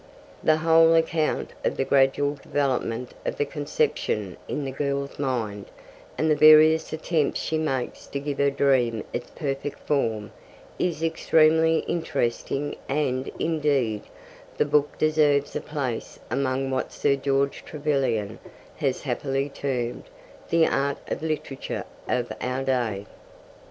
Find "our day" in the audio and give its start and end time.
22.41-23.05